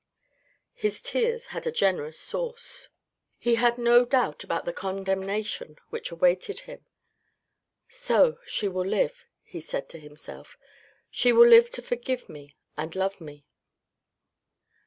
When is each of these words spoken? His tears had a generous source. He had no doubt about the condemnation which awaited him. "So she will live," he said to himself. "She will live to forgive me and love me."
His 0.73 0.99
tears 0.99 1.45
had 1.53 1.67
a 1.67 1.71
generous 1.71 2.17
source. 2.17 2.89
He 3.37 3.53
had 3.53 3.77
no 3.77 4.03
doubt 4.03 4.43
about 4.43 4.65
the 4.65 4.73
condemnation 4.73 5.77
which 5.91 6.09
awaited 6.09 6.61
him. 6.61 6.87
"So 7.87 8.39
she 8.47 8.67
will 8.67 8.81
live," 8.87 9.25
he 9.43 9.59
said 9.59 9.89
to 9.89 9.99
himself. 9.99 10.57
"She 11.11 11.31
will 11.31 11.47
live 11.47 11.69
to 11.69 11.83
forgive 11.83 12.29
me 12.29 12.55
and 12.75 12.95
love 12.95 13.21
me." 13.21 13.45